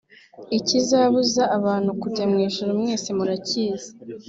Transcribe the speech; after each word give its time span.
Ikizabuza 0.57 1.43
abantu 1.57 1.89
kujya 2.01 2.23
mu 2.31 2.37
ijuru 2.47 2.69
mwese 2.79 3.09
murakizi 3.17 3.89